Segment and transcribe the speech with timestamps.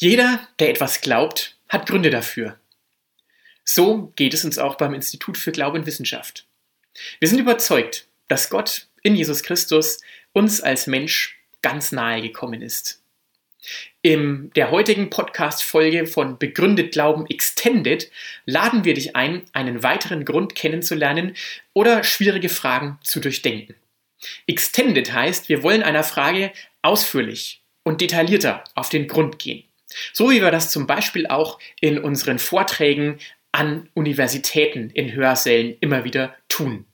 [0.00, 2.56] Jeder, der etwas glaubt, hat Gründe dafür.
[3.64, 6.46] So geht es uns auch beim Institut für Glaube und Wissenschaft.
[7.18, 10.00] Wir sind überzeugt, dass Gott in Jesus Christus
[10.32, 13.02] uns als Mensch ganz nahe gekommen ist.
[14.00, 18.08] In der heutigen Podcast-Folge von Begründet Glauben Extended
[18.46, 21.34] laden wir dich ein, einen weiteren Grund kennenzulernen
[21.72, 23.74] oder schwierige Fragen zu durchdenken.
[24.46, 26.52] Extended heißt, wir wollen einer Frage
[26.82, 29.67] ausführlich und detaillierter auf den Grund gehen.
[30.12, 33.18] So wie wir das zum Beispiel auch in unseren Vorträgen
[33.52, 36.84] an Universitäten in Hörsälen immer wieder tun.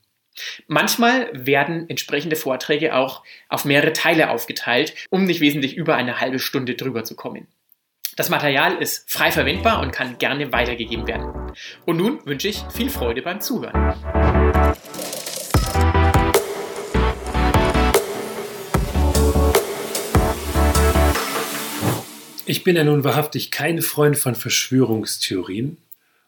[0.66, 6.38] Manchmal werden entsprechende Vorträge auch auf mehrere Teile aufgeteilt, um nicht wesentlich über eine halbe
[6.38, 7.46] Stunde drüber zu kommen.
[8.16, 11.52] Das Material ist frei verwendbar und kann gerne weitergegeben werden.
[11.84, 13.94] Und nun wünsche ich viel Freude beim Zuhören.
[22.46, 25.78] Ich bin ja nun wahrhaftig kein Freund von Verschwörungstheorien,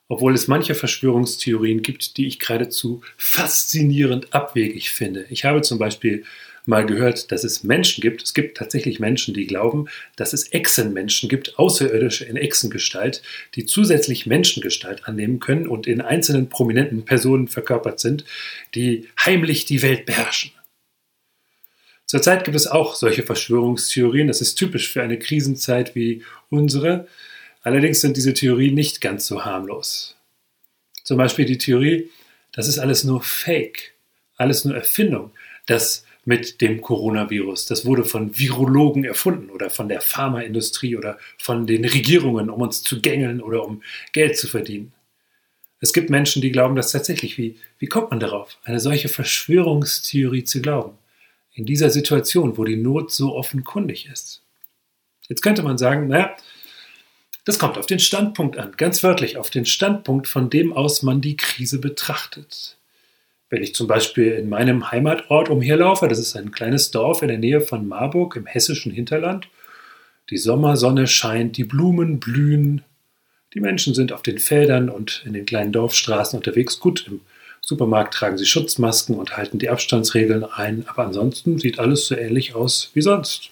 [0.09, 5.27] obwohl es manche Verschwörungstheorien gibt, die ich geradezu faszinierend abwegig finde.
[5.29, 6.25] Ich habe zum Beispiel
[6.65, 11.29] mal gehört, dass es Menschen gibt, es gibt tatsächlich Menschen, die glauben, dass es Echsenmenschen
[11.29, 13.21] gibt, Außerirdische in Echsengestalt,
[13.55, 18.25] die zusätzlich Menschengestalt annehmen können und in einzelnen prominenten Personen verkörpert sind,
[18.75, 20.51] die heimlich die Welt beherrschen.
[22.07, 24.29] Zurzeit gibt es auch solche Verschwörungstheorien.
[24.29, 27.09] Das ist typisch für eine Krisenzeit wie unsere.
[27.63, 30.17] Allerdings sind diese Theorien nicht ganz so harmlos.
[31.03, 32.11] Zum Beispiel die Theorie,
[32.53, 33.95] das ist alles nur Fake,
[34.37, 35.33] alles nur Erfindung.
[35.67, 41.67] Das mit dem Coronavirus, das wurde von Virologen erfunden oder von der Pharmaindustrie oder von
[41.67, 43.83] den Regierungen, um uns zu gängeln oder um
[44.13, 44.93] Geld zu verdienen.
[45.81, 47.39] Es gibt Menschen, die glauben das tatsächlich.
[47.39, 50.99] Wie, wie kommt man darauf, eine solche Verschwörungstheorie zu glauben?
[51.57, 54.43] In dieser Situation, wo die Not so offenkundig ist.
[55.27, 56.37] Jetzt könnte man sagen, naja,
[57.47, 61.23] das kommt auf den Standpunkt an, ganz wörtlich auf den Standpunkt, von dem aus man
[61.23, 62.77] die Krise betrachtet.
[63.49, 67.39] Wenn ich zum Beispiel in meinem Heimatort umherlaufe, das ist ein kleines Dorf in der
[67.39, 69.49] Nähe von Marburg im hessischen Hinterland,
[70.29, 72.83] die Sommersonne scheint, die Blumen blühen,
[73.55, 76.81] die Menschen sind auf den Feldern und in den kleinen Dorfstraßen unterwegs.
[76.81, 77.21] Gut, im
[77.69, 82.55] Supermarkt tragen sie Schutzmasken und halten die Abstandsregeln ein, aber ansonsten sieht alles so ähnlich
[82.55, 83.51] aus wie sonst.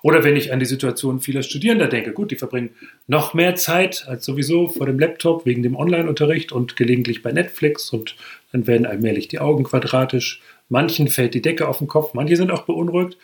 [0.00, 2.70] Oder wenn ich an die Situation vieler Studierender denke, gut, die verbringen
[3.06, 7.90] noch mehr Zeit als sowieso vor dem Laptop wegen dem Online-Unterricht und gelegentlich bei Netflix
[7.90, 8.16] und
[8.52, 10.40] dann werden allmählich die Augen quadratisch.
[10.70, 13.18] Manchen fällt die Decke auf den Kopf, manche sind auch beunruhigt,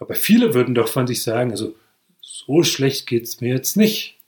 [0.00, 1.76] aber viele würden doch von sich sagen, also
[2.20, 4.18] so schlecht geht es mir jetzt nicht.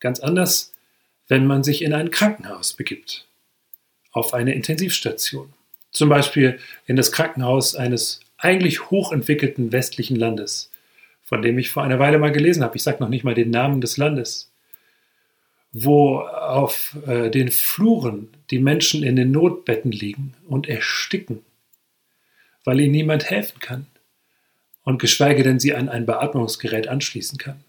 [0.00, 0.72] Ganz anders,
[1.28, 3.26] wenn man sich in ein Krankenhaus begibt
[4.16, 5.52] auf eine Intensivstation.
[5.92, 10.70] Zum Beispiel in das Krankenhaus eines eigentlich hochentwickelten westlichen Landes,
[11.22, 12.76] von dem ich vor einer Weile mal gelesen habe.
[12.76, 14.50] Ich sage noch nicht mal den Namen des Landes,
[15.72, 21.42] wo auf äh, den Fluren die Menschen in den Notbetten liegen und ersticken,
[22.64, 23.86] weil ihnen niemand helfen kann
[24.82, 27.62] und geschweige denn sie an ein Beatmungsgerät anschließen kann.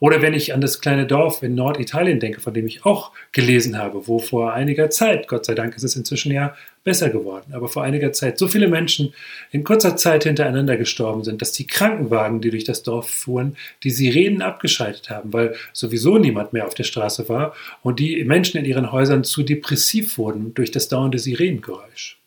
[0.00, 3.76] Oder wenn ich an das kleine Dorf in Norditalien denke, von dem ich auch gelesen
[3.76, 7.68] habe, wo vor einiger Zeit, Gott sei Dank ist es inzwischen ja besser geworden, aber
[7.68, 9.12] vor einiger Zeit so viele Menschen
[9.50, 13.90] in kurzer Zeit hintereinander gestorben sind, dass die Krankenwagen, die durch das Dorf fuhren, die
[13.90, 18.64] Sirenen abgeschaltet haben, weil sowieso niemand mehr auf der Straße war und die Menschen in
[18.64, 22.18] ihren Häusern zu depressiv wurden durch das dauernde Sirenengeräusch.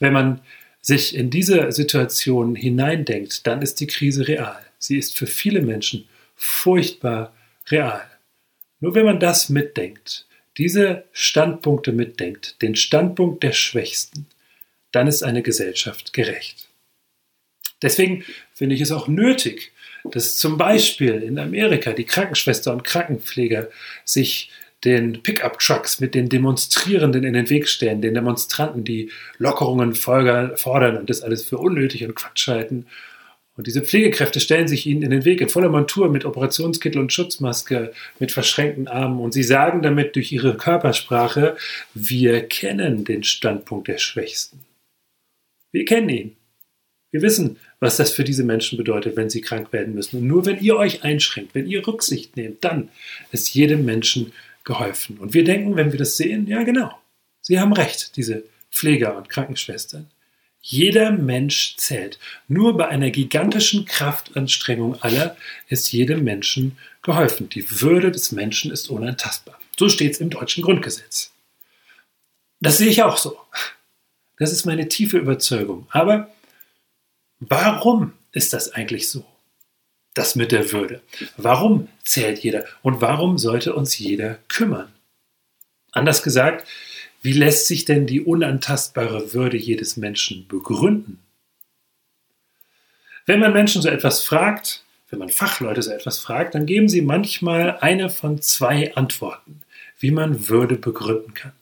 [0.00, 0.40] Wenn man
[0.80, 4.58] sich in diese Situation hineindenkt, dann ist die Krise real.
[4.86, 6.06] Sie ist für viele Menschen
[6.36, 7.34] furchtbar
[7.68, 8.04] real.
[8.80, 10.26] Nur wenn man das mitdenkt,
[10.58, 14.26] diese Standpunkte mitdenkt, den Standpunkt der Schwächsten,
[14.92, 16.68] dann ist eine Gesellschaft gerecht.
[17.80, 19.72] Deswegen finde ich es auch nötig,
[20.04, 23.70] dass zum Beispiel in Amerika die Krankenschwester und Krankenpfleger
[24.04, 24.50] sich
[24.84, 31.08] den Pickup-Trucks mit den Demonstrierenden in den Weg stellen, den Demonstranten, die Lockerungen fordern und
[31.08, 32.84] das alles für unnötig und Quatsch halten
[33.56, 37.12] und diese Pflegekräfte stellen sich ihnen in den Weg in voller Montur mit Operationskittel und
[37.12, 39.20] Schutzmaske, mit verschränkten Armen.
[39.20, 41.56] Und sie sagen damit durch ihre Körpersprache,
[41.94, 44.60] wir kennen den Standpunkt der Schwächsten.
[45.70, 46.36] Wir kennen ihn.
[47.12, 50.18] Wir wissen, was das für diese Menschen bedeutet, wenn sie krank werden müssen.
[50.18, 52.88] Und nur wenn ihr euch einschränkt, wenn ihr Rücksicht nehmt, dann
[53.30, 54.32] ist jedem Menschen
[54.64, 55.18] geholfen.
[55.18, 56.90] Und wir denken, wenn wir das sehen, ja genau,
[57.40, 58.42] sie haben recht, diese
[58.72, 60.10] Pfleger und Krankenschwestern.
[60.66, 62.18] Jeder Mensch zählt.
[62.48, 65.36] Nur bei einer gigantischen Kraftanstrengung aller
[65.68, 67.50] ist jedem Menschen geholfen.
[67.50, 69.60] Die Würde des Menschen ist unantastbar.
[69.78, 71.32] So steht es im deutschen Grundgesetz.
[72.60, 73.38] Das sehe ich auch so.
[74.38, 75.86] Das ist meine tiefe Überzeugung.
[75.90, 76.32] Aber
[77.40, 79.26] warum ist das eigentlich so?
[80.14, 81.02] das mit der Würde?
[81.36, 82.64] Warum zählt jeder?
[82.82, 84.92] Und warum sollte uns jeder kümmern?
[85.90, 86.66] Anders gesagt,
[87.24, 91.20] wie lässt sich denn die unantastbare Würde jedes Menschen begründen?
[93.24, 97.00] Wenn man Menschen so etwas fragt, wenn man Fachleute so etwas fragt, dann geben sie
[97.00, 99.62] manchmal eine von zwei Antworten,
[99.98, 101.52] wie man Würde begründen kann.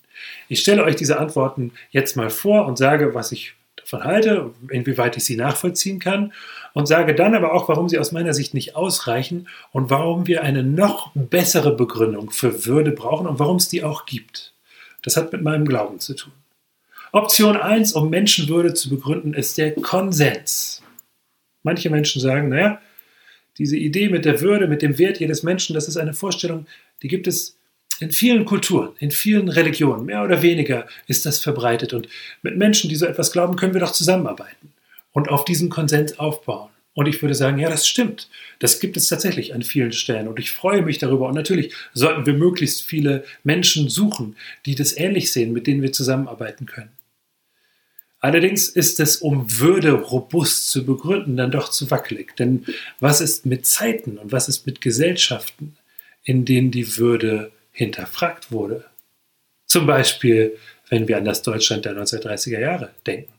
[0.48, 5.16] Ich stelle euch diese Antworten jetzt mal vor und sage, was ich davon halte, inwieweit
[5.16, 6.32] ich sie nachvollziehen kann
[6.72, 10.42] und sage dann aber auch, warum sie aus meiner Sicht nicht ausreichen und warum wir
[10.42, 14.51] eine noch bessere Begründung für Würde brauchen und warum es die auch gibt.
[15.02, 16.32] Das hat mit meinem Glauben zu tun.
[17.12, 20.82] Option 1, um Menschenwürde zu begründen, ist der Konsens.
[21.62, 22.80] Manche Menschen sagen, naja,
[23.58, 26.66] diese Idee mit der Würde, mit dem Wert jedes Menschen, das ist eine Vorstellung,
[27.02, 27.58] die gibt es
[28.00, 31.92] in vielen Kulturen, in vielen Religionen, mehr oder weniger ist das verbreitet.
[31.92, 32.08] Und
[32.42, 34.72] mit Menschen, die so etwas glauben, können wir doch zusammenarbeiten
[35.12, 36.70] und auf diesen Konsens aufbauen.
[36.94, 38.28] Und ich würde sagen, ja, das stimmt.
[38.58, 40.28] Das gibt es tatsächlich an vielen Stellen.
[40.28, 41.28] Und ich freue mich darüber.
[41.28, 44.36] Und natürlich sollten wir möglichst viele Menschen suchen,
[44.66, 46.90] die das ähnlich sehen, mit denen wir zusammenarbeiten können.
[48.20, 52.36] Allerdings ist es, um Würde robust zu begründen, dann doch zu wackelig.
[52.36, 52.66] Denn
[53.00, 55.76] was ist mit Zeiten und was ist mit Gesellschaften,
[56.22, 58.84] in denen die Würde hinterfragt wurde?
[59.66, 60.56] Zum Beispiel,
[60.90, 63.31] wenn wir an das Deutschland der 1930er Jahre denken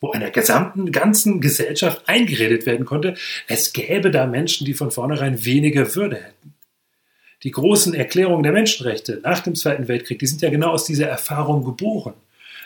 [0.00, 3.14] wo einer gesamten, ganzen Gesellschaft eingeredet werden konnte,
[3.46, 6.54] es gäbe da Menschen, die von vornherein weniger Würde hätten.
[7.42, 11.06] Die großen Erklärungen der Menschenrechte nach dem Zweiten Weltkrieg, die sind ja genau aus dieser
[11.06, 12.14] Erfahrung geboren.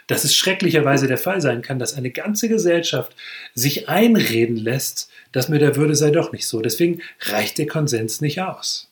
[0.06, 3.14] Dass es schrecklicherweise der Fall sein kann, dass eine ganze Gesellschaft
[3.54, 6.60] sich einreden lässt, dass mit der Würde sei doch nicht so.
[6.60, 8.90] Deswegen reicht der Konsens nicht aus.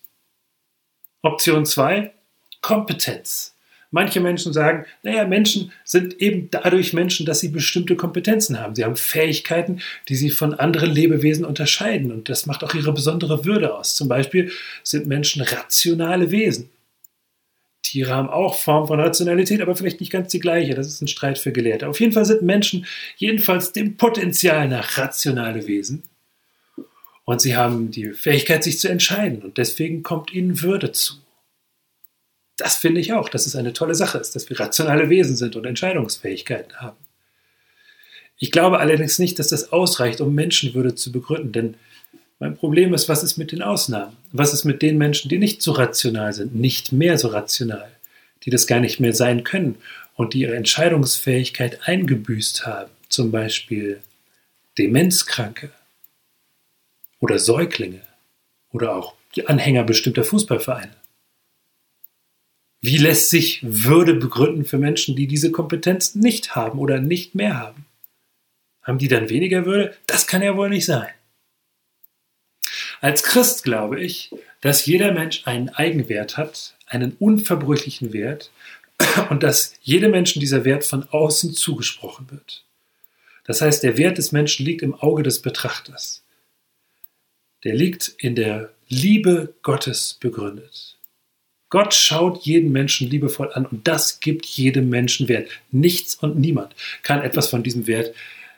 [1.23, 2.13] Option 2,
[2.61, 3.57] Kompetenz.
[3.91, 8.75] Manche Menschen sagen, naja, Menschen sind eben dadurch Menschen, dass sie bestimmte Kompetenzen haben.
[8.75, 12.13] Sie haben Fähigkeiten, die sie von anderen Lebewesen unterscheiden.
[12.13, 13.97] Und das macht auch ihre besondere Würde aus.
[13.97, 14.53] Zum Beispiel
[14.83, 16.69] sind Menschen rationale Wesen.
[17.83, 20.75] Tiere haben auch Formen von Rationalität, aber vielleicht nicht ganz die gleiche.
[20.75, 21.89] Das ist ein Streit für Gelehrte.
[21.89, 22.85] Auf jeden Fall sind Menschen
[23.17, 26.03] jedenfalls dem Potenzial nach rationale Wesen.
[27.25, 29.43] Und sie haben die Fähigkeit, sich zu entscheiden.
[29.43, 31.15] Und deswegen kommt ihnen Würde zu
[32.59, 35.57] das finde ich auch, dass es eine tolle Sache ist, dass wir rationale Wesen sind
[35.57, 36.97] und Entscheidungsfähigkeiten haben.
[38.37, 41.75] Ich glaube allerdings nicht, dass das ausreicht, um Menschenwürde zu begründen, denn
[42.41, 44.17] mein Problem ist, was ist mit den Ausnahmen?
[44.31, 47.91] Was ist mit den Menschen, die nicht so rational sind, nicht mehr so rational,
[48.45, 49.77] die das gar nicht mehr sein können
[50.15, 54.01] und die ihre Entscheidungsfähigkeit eingebüßt haben, zum Beispiel
[54.79, 55.71] Demenzkranke
[57.19, 58.03] oder Säuglinge
[58.71, 60.98] oder auch die Anhänger bestimmter Fußballvereine?
[62.81, 67.59] Wie lässt sich Würde begründen für Menschen, die diese Kompetenz nicht haben oder nicht mehr
[67.59, 67.87] haben?
[68.83, 69.97] Haben die dann weniger Würde?
[70.07, 71.09] Das kann ja wohl nicht sein.
[73.01, 78.51] Als Christ glaube ich, dass jeder Mensch einen Eigenwert hat, einen unverbrüchlichen Wert
[79.31, 82.65] und dass jedem Menschen dieser Wert von außen zugesprochen wird.
[83.45, 86.23] Das heißt, der Wert des Menschen liegt im Auge des Betrachters.
[87.65, 90.98] Der liegt in der Liebe Gottes begründet.
[91.71, 95.49] Gott schaut jeden Menschen liebevoll an und das gibt jedem Menschen Wert.
[95.71, 98.15] Nichts und niemand kann etwas von diesem Wert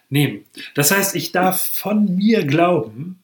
[0.09, 0.45] nehmen.
[0.75, 3.23] Das heißt, ich darf von mir glauben,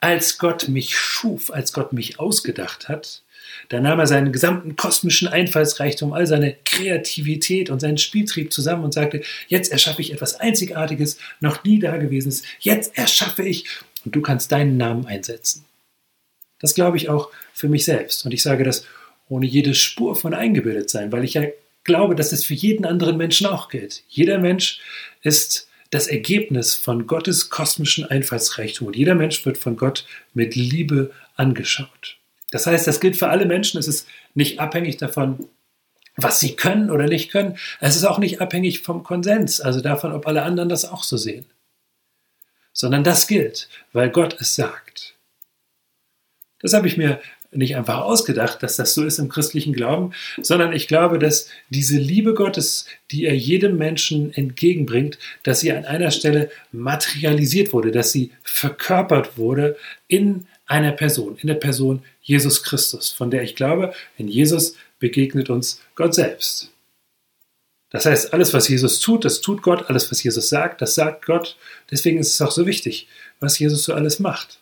[0.00, 3.22] als Gott mich schuf, als Gott mich ausgedacht hat,
[3.68, 8.94] da nahm er seinen gesamten kosmischen Einfallsreichtum, all seine Kreativität und seinen Spieltrieb zusammen und
[8.94, 13.66] sagte, jetzt erschaffe ich etwas Einzigartiges, noch nie Dagewesenes, jetzt erschaffe ich
[14.04, 15.64] und du kannst deinen Namen einsetzen.
[16.60, 18.24] Das glaube ich auch für mich selbst.
[18.24, 18.84] Und ich sage das
[19.28, 21.44] ohne jede Spur von eingebildet sein, weil ich ja
[21.84, 24.02] glaube, dass es für jeden anderen Menschen auch gilt.
[24.08, 24.80] Jeder Mensch
[25.22, 31.12] ist das Ergebnis von Gottes kosmischen Einfallsreichtum und jeder Mensch wird von Gott mit Liebe
[31.36, 32.18] angeschaut.
[32.50, 33.78] Das heißt, das gilt für alle Menschen.
[33.78, 35.48] Es ist nicht abhängig davon,
[36.16, 37.56] was sie können oder nicht können.
[37.80, 41.16] Es ist auch nicht abhängig vom Konsens, also davon, ob alle anderen das auch so
[41.16, 41.46] sehen.
[42.72, 45.15] Sondern das gilt, weil Gott es sagt.
[46.66, 47.20] Das habe ich mir
[47.52, 50.10] nicht einfach ausgedacht, dass das so ist im christlichen Glauben,
[50.42, 55.84] sondern ich glaube, dass diese Liebe Gottes, die er jedem Menschen entgegenbringt, dass sie an
[55.84, 59.76] einer Stelle materialisiert wurde, dass sie verkörpert wurde
[60.08, 65.48] in einer Person, in der Person Jesus Christus, von der ich glaube, in Jesus begegnet
[65.48, 66.72] uns Gott selbst.
[67.90, 71.26] Das heißt, alles, was Jesus tut, das tut Gott, alles, was Jesus sagt, das sagt
[71.26, 71.56] Gott.
[71.92, 73.06] Deswegen ist es auch so wichtig,
[73.38, 74.58] was Jesus so alles macht.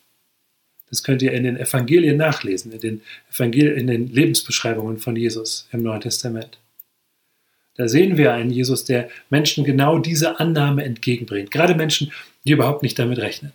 [0.94, 5.66] Das könnt ihr in den Evangelien nachlesen, in den, Evangelien, in den Lebensbeschreibungen von Jesus
[5.72, 6.60] im Neuen Testament.
[7.74, 11.50] Da sehen wir einen Jesus, der Menschen genau diese Annahme entgegenbringt.
[11.50, 12.12] Gerade Menschen,
[12.44, 13.52] die überhaupt nicht damit rechnen.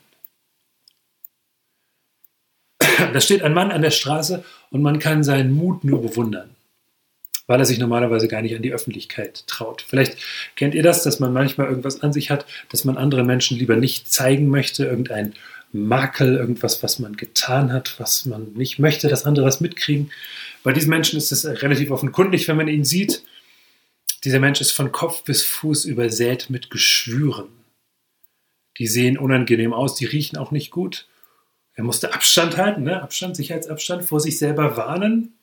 [3.14, 6.50] Da steht ein Mann an der Straße und man kann seinen Mut nur bewundern,
[7.48, 9.86] weil er sich normalerweise gar nicht an die Öffentlichkeit traut.
[9.88, 10.18] Vielleicht
[10.58, 13.78] kennt ihr das, dass man manchmal irgendwas an sich hat, dass man anderen Menschen lieber
[13.78, 15.34] nicht zeigen möchte, irgendein
[15.72, 20.12] Makel, irgendwas, was man getan hat, was man nicht möchte, dass andere das mitkriegen.
[20.64, 23.24] Bei diesen Menschen ist es relativ offenkundig, wenn man ihn sieht.
[24.24, 27.48] Dieser Mensch ist von Kopf bis Fuß übersät mit Geschwüren.
[28.78, 31.08] Die sehen unangenehm aus, die riechen auch nicht gut.
[31.74, 33.02] Er musste Abstand halten, ne?
[33.02, 35.39] Abstand, Sicherheitsabstand, vor sich selber warnen.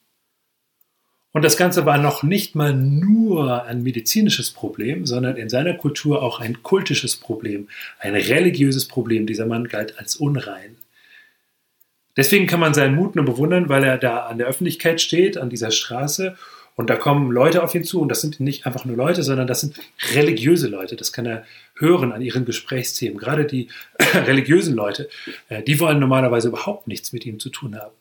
[1.37, 6.23] Und das Ganze war noch nicht mal nur ein medizinisches Problem, sondern in seiner Kultur
[6.23, 9.27] auch ein kultisches Problem, ein religiöses Problem.
[9.27, 10.77] Dieser Mann galt als unrein.
[12.17, 15.51] Deswegen kann man seinen Mut nur bewundern, weil er da an der Öffentlichkeit steht, an
[15.51, 16.39] dieser Straße
[16.75, 19.47] und da kommen Leute auf ihn zu und das sind nicht einfach nur Leute, sondern
[19.47, 19.79] das sind
[20.15, 20.97] religiöse Leute.
[20.97, 23.19] Das kann er hören an ihren Gesprächsthemen.
[23.19, 23.69] Gerade die
[24.15, 25.11] religiösen Leute,
[25.51, 27.93] äh, die wollen normalerweise überhaupt nichts mit ihm zu tun haben.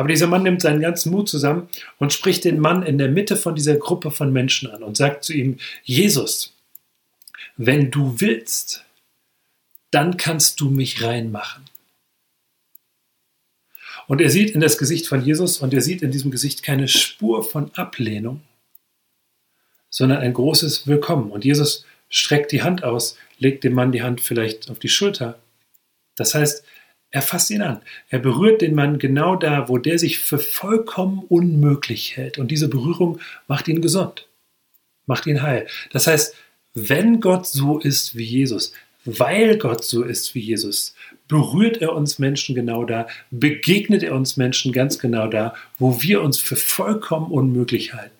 [0.00, 3.36] Aber dieser Mann nimmt seinen ganzen Mut zusammen und spricht den Mann in der Mitte
[3.36, 6.54] von dieser Gruppe von Menschen an und sagt zu ihm, Jesus,
[7.58, 8.86] wenn du willst,
[9.90, 11.66] dann kannst du mich reinmachen.
[14.06, 16.88] Und er sieht in das Gesicht von Jesus und er sieht in diesem Gesicht keine
[16.88, 18.40] Spur von Ablehnung,
[19.90, 21.30] sondern ein großes Willkommen.
[21.30, 25.38] Und Jesus streckt die Hand aus, legt dem Mann die Hand vielleicht auf die Schulter.
[26.16, 26.64] Das heißt,
[27.10, 27.82] er fasst ihn an.
[28.08, 32.38] Er berührt den Mann genau da, wo der sich für vollkommen unmöglich hält.
[32.38, 34.28] Und diese Berührung macht ihn gesund,
[35.06, 35.66] macht ihn heil.
[35.92, 36.34] Das heißt,
[36.74, 38.72] wenn Gott so ist wie Jesus,
[39.04, 40.94] weil Gott so ist wie Jesus,
[41.26, 46.22] berührt er uns Menschen genau da, begegnet er uns Menschen ganz genau da, wo wir
[46.22, 48.14] uns für vollkommen unmöglich halten.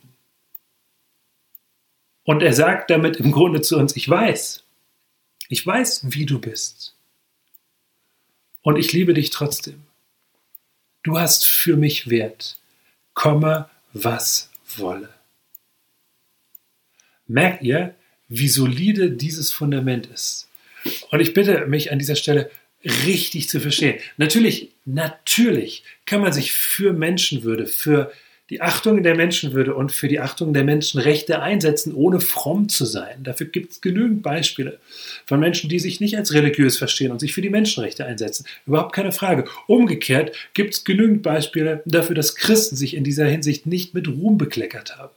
[2.24, 4.64] Und er sagt damit im Grunde zu uns, ich weiß,
[5.48, 6.94] ich weiß, wie du bist.
[8.62, 9.82] Und ich liebe dich trotzdem.
[11.02, 12.58] Du hast für mich Wert,
[13.14, 15.08] komme, was wolle.
[17.26, 17.94] Merkt ihr,
[18.28, 20.48] wie solide dieses Fundament ist?
[21.10, 22.50] Und ich bitte mich an dieser Stelle
[22.84, 23.98] richtig zu verstehen.
[24.16, 28.12] Natürlich, natürlich kann man sich für Menschenwürde, für
[28.50, 33.22] die Achtung der Menschenwürde und für die Achtung der Menschenrechte einsetzen, ohne fromm zu sein.
[33.22, 34.78] Dafür gibt es genügend Beispiele
[35.24, 38.44] von Menschen, die sich nicht als religiös verstehen und sich für die Menschenrechte einsetzen.
[38.66, 39.44] Überhaupt keine Frage.
[39.68, 44.36] Umgekehrt gibt es genügend Beispiele dafür, dass Christen sich in dieser Hinsicht nicht mit Ruhm
[44.36, 45.10] bekleckert haben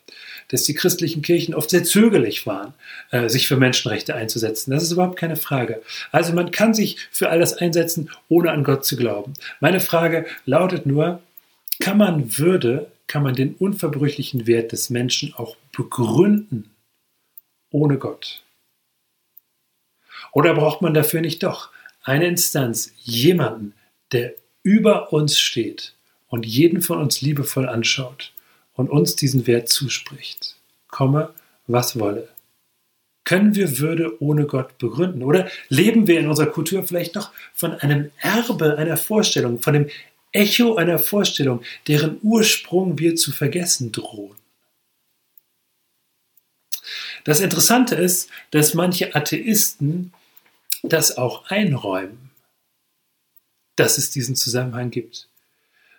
[0.50, 2.74] dass die christlichen Kirchen oft sehr zögerlich waren,
[3.12, 4.72] äh, sich für Menschenrechte einzusetzen.
[4.72, 5.82] Das ist überhaupt keine Frage.
[6.12, 9.34] Also man kann sich für all das einsetzen, ohne an Gott zu glauben.
[9.62, 11.22] Meine Frage lautet nur,
[11.84, 16.72] kann man Würde, kann man den unverbrüchlichen Wert des Menschen auch begründen,
[17.72, 18.42] ohne Gott?
[20.32, 21.72] Oder braucht man dafür nicht doch
[22.02, 23.74] eine Instanz, jemanden,
[24.14, 25.94] der über uns steht
[26.28, 28.32] und jeden von uns liebevoll anschaut
[28.76, 30.56] und uns diesen Wert zuspricht,
[30.88, 31.34] komme,
[31.68, 32.30] was wolle.
[33.26, 35.22] Können wir Würde ohne Gott begründen?
[35.22, 39.90] Oder leben wir in unserer Kultur vielleicht noch von einem Erbe einer Vorstellung, von dem
[40.34, 44.36] Echo einer Vorstellung, deren Ursprung wir zu vergessen drohen?
[47.24, 50.12] Das Interessante ist, dass manche Atheisten
[50.82, 52.32] das auch einräumen,
[53.78, 55.30] dass es diesen Zusammenhang gibt.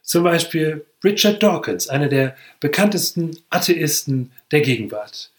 [0.02, 5.30] Zum Beispiel Richard Dawkins, einer der bekanntesten Atheisten der Gegenwart.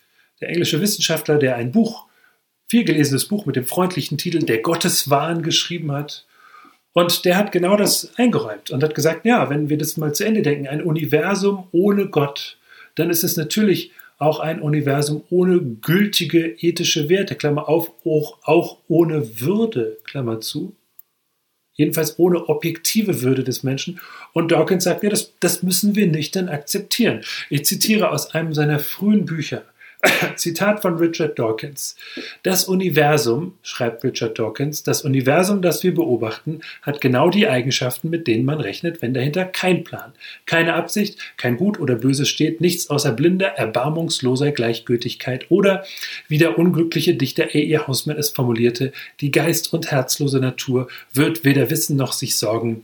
[0.42, 2.08] Der englische Wissenschaftler, der ein Buch,
[2.68, 6.26] viel gelesenes Buch mit dem freundlichen Titel Der Gotteswahn geschrieben hat.
[6.96, 10.26] Und der hat genau das eingeräumt und hat gesagt, ja, wenn wir das mal zu
[10.26, 12.58] Ende denken, ein Universum ohne Gott,
[12.96, 18.78] dann ist es natürlich auch ein Universum ohne gültige ethische Werte, Klammer auf, auch, auch
[18.88, 20.74] ohne Würde, Klammer zu
[21.76, 24.00] jedenfalls ohne objektive Würde des Menschen.
[24.32, 27.22] Und Dawkins sagt, ja, das, das müssen wir nicht dann akzeptieren.
[27.50, 29.64] Ich zitiere aus einem seiner frühen Bücher.
[30.36, 31.96] Zitat von Richard Dawkins.
[32.44, 38.28] Das Universum, schreibt Richard Dawkins, das Universum, das wir beobachten, hat genau die Eigenschaften, mit
[38.28, 40.14] denen man rechnet, wenn dahinter kein Plan,
[40.46, 45.86] keine Absicht, kein Gut oder Böse steht, nichts außer blinder, erbarmungsloser Gleichgültigkeit oder,
[46.28, 47.78] wie der unglückliche Dichter A.E.
[47.80, 52.84] Hausmann es formulierte, die geist- und herzlose Natur wird weder wissen noch sich sorgen,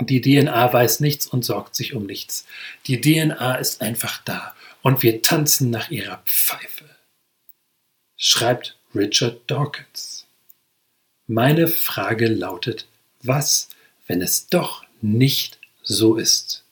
[0.00, 2.46] die DNA weiß nichts und sorgt sich um nichts.
[2.86, 4.54] Die DNA ist einfach da
[4.86, 6.84] und wir tanzen nach ihrer Pfeife.
[8.16, 10.28] Schreibt Richard Dawkins.
[11.26, 12.86] Meine Frage lautet,
[13.20, 13.68] was,
[14.06, 16.64] wenn es doch nicht so ist?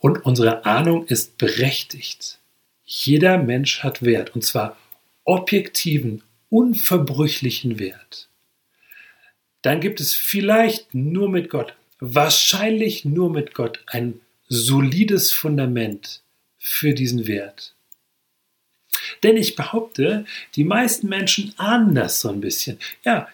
[0.00, 2.40] Und unsere Ahnung ist berechtigt.
[2.84, 4.76] Jeder Mensch hat Wert, und zwar
[5.24, 8.28] objektiven, unverbrüchlichen Wert
[9.62, 16.22] dann gibt es vielleicht nur mit Gott, wahrscheinlich nur mit Gott ein solides Fundament
[16.58, 17.74] für diesen Wert.
[19.22, 20.24] Denn ich behaupte,
[20.54, 22.78] die meisten Menschen ahnen das so ein bisschen.
[23.04, 23.28] Ja,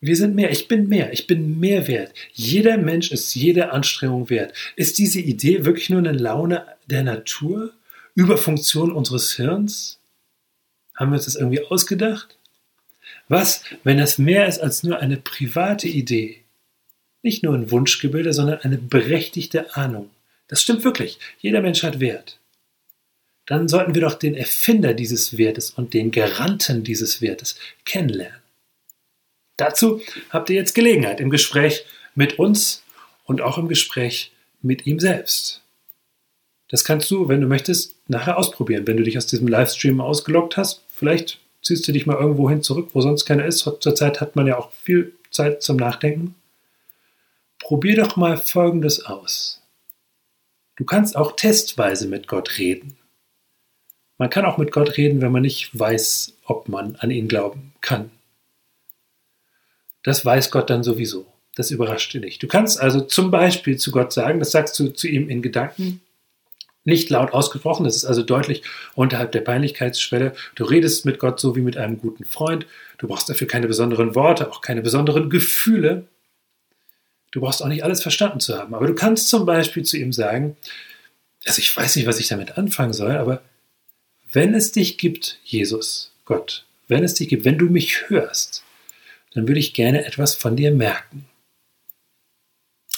[0.00, 2.12] wir sind mehr, ich bin mehr, ich bin mehr wert.
[2.32, 4.52] Jeder Mensch ist jede Anstrengung wert.
[4.76, 7.72] Ist diese Idee wirklich nur eine Laune der Natur?
[8.14, 9.98] Über Funktion unseres Hirns?
[10.94, 12.38] Haben wir uns das irgendwie ausgedacht?
[13.28, 16.42] Was, wenn das mehr ist als nur eine private Idee?
[17.22, 20.10] Nicht nur ein Wunschgebilde, sondern eine berechtigte Ahnung.
[20.48, 21.18] Das stimmt wirklich.
[21.38, 22.38] Jeder Mensch hat Wert.
[23.46, 28.40] Dann sollten wir doch den Erfinder dieses Wertes und den Garanten dieses Wertes kennenlernen.
[29.56, 30.00] Dazu
[30.30, 31.84] habt ihr jetzt Gelegenheit im Gespräch
[32.14, 32.82] mit uns
[33.24, 35.62] und auch im Gespräch mit ihm selbst.
[36.68, 38.86] Das kannst du, wenn du möchtest, nachher ausprobieren.
[38.86, 42.62] Wenn du dich aus diesem Livestream ausgeloggt hast, vielleicht ziehst du dich mal irgendwo hin
[42.62, 43.58] zurück, wo sonst keiner ist.
[43.58, 46.34] Zurzeit hat man ja auch viel Zeit zum Nachdenken.
[47.60, 49.62] Probier doch mal Folgendes aus.
[50.76, 52.96] Du kannst auch testweise mit Gott reden.
[54.18, 57.72] Man kann auch mit Gott reden, wenn man nicht weiß, ob man an ihn glauben
[57.80, 58.10] kann.
[60.02, 61.26] Das weiß Gott dann sowieso.
[61.54, 62.42] Das überrascht dich nicht.
[62.42, 66.02] Du kannst also zum Beispiel zu Gott sagen, das sagst du zu ihm in Gedanken,
[66.84, 68.62] nicht laut ausgesprochen, das ist also deutlich
[68.94, 70.34] unterhalb der Peinlichkeitsschwelle.
[70.54, 72.66] Du redest mit Gott so wie mit einem guten Freund.
[72.98, 76.06] Du brauchst dafür keine besonderen Worte, auch keine besonderen Gefühle.
[77.36, 78.74] Du brauchst auch nicht alles verstanden zu haben.
[78.74, 80.56] Aber du kannst zum Beispiel zu ihm sagen,
[81.44, 83.42] also ich weiß nicht, was ich damit anfangen soll, aber
[84.32, 88.64] wenn es dich gibt, Jesus, Gott, wenn es dich gibt, wenn du mich hörst,
[89.34, 91.26] dann würde ich gerne etwas von dir merken.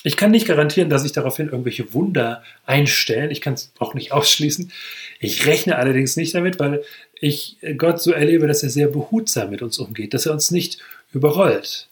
[0.05, 3.33] Ich kann nicht garantieren, dass sich daraufhin irgendwelche Wunder einstellen.
[3.33, 4.71] Ich kann es auch nicht ausschließen.
[5.19, 6.85] Ich rechne allerdings nicht damit, weil
[7.21, 10.79] ich Gott so erlebe, dass er sehr behutsam mit uns umgeht, dass er uns nicht
[11.13, 11.88] überrollt.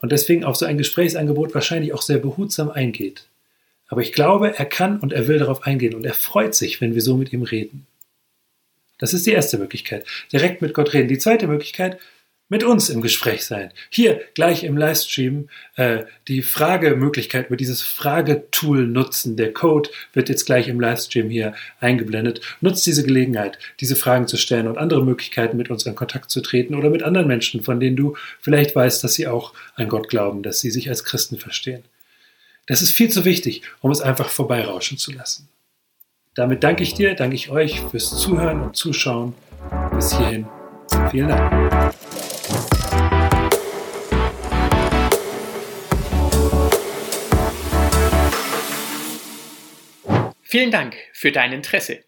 [0.00, 3.24] Und deswegen auf so ein Gesprächsangebot wahrscheinlich auch sehr behutsam eingeht.
[3.88, 6.94] Aber ich glaube, er kann und er will darauf eingehen und er freut sich, wenn
[6.94, 7.86] wir so mit ihm reden.
[8.98, 10.04] Das ist die erste Möglichkeit.
[10.32, 11.08] Direkt mit Gott reden.
[11.08, 11.98] Die zweite Möglichkeit,
[12.48, 13.72] mit uns im Gespräch sein.
[13.90, 19.36] Hier gleich im Livestream äh, die Fragemöglichkeit mit dieses Fragetool nutzen.
[19.36, 22.40] Der Code wird jetzt gleich im Livestream hier eingeblendet.
[22.60, 26.40] Nutzt diese Gelegenheit, diese Fragen zu stellen und andere Möglichkeiten mit uns in Kontakt zu
[26.40, 30.08] treten oder mit anderen Menschen, von denen du vielleicht weißt, dass sie auch an Gott
[30.08, 31.84] glauben, dass sie sich als Christen verstehen.
[32.66, 35.48] Das ist viel zu wichtig, um es einfach vorbeirauschen zu lassen.
[36.34, 39.34] Damit danke ich dir, danke ich euch fürs Zuhören und Zuschauen.
[39.94, 40.46] Bis hierhin.
[41.10, 41.67] Vielen Dank.
[50.50, 52.02] Vielen Dank für dein Interesse.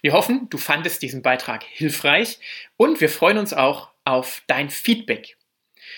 [0.00, 2.38] Wir hoffen, du fandest diesen Beitrag hilfreich
[2.78, 5.36] und wir freuen uns auch auf dein Feedback.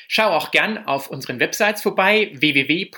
[0.08, 2.90] Schau auch gern auf unseren Websites vorbei www.iguw.de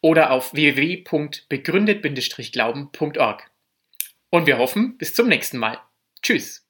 [0.00, 3.50] oder auf www.begründet-glauben.org.
[4.30, 5.78] Und wir hoffen, bis zum nächsten Mal.
[6.22, 6.63] Tschüss.